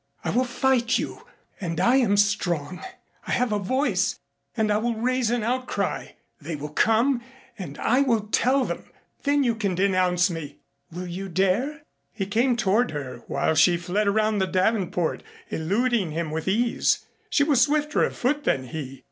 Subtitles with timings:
[0.23, 1.27] I will fight you,
[1.59, 2.83] and I am strong.
[3.27, 4.17] I have a voice
[4.57, 6.13] and I will raise an outcry.
[6.41, 7.21] They will come
[7.55, 8.85] and I will tell them.
[9.25, 10.57] Then you can denounce me?
[10.91, 11.83] Will you dare?"
[12.13, 17.05] He came toward her while she fled around the davenport, eluding him with ease.
[17.29, 18.99] She was swifter of foot than he.